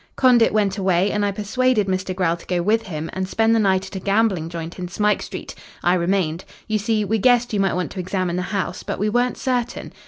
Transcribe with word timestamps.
Condit 0.15 0.51
went 0.51 0.79
away, 0.79 1.11
and 1.11 1.23
I 1.23 1.29
persuaded 1.31 1.85
Mr. 1.85 2.15
Grell 2.15 2.35
to 2.35 2.45
go 2.47 2.63
with 2.63 2.87
him 2.87 3.07
and 3.13 3.29
spend 3.29 3.53
the 3.53 3.59
night 3.59 3.85
at 3.85 3.95
a 3.95 3.99
gambling 3.99 4.49
joint 4.49 4.79
in 4.79 4.87
Smike 4.87 5.21
Street. 5.21 5.53
I 5.83 5.93
remained. 5.93 6.43
You 6.67 6.79
see, 6.79 7.05
we 7.05 7.19
guessed 7.19 7.53
you 7.53 7.59
might 7.59 7.75
want 7.75 7.91
to 7.91 7.99
examine 7.99 8.35
the 8.35 8.41
house, 8.49 8.81
but 8.81 8.97
we 8.97 9.09
weren't 9.09 9.37
certain. 9.37 9.93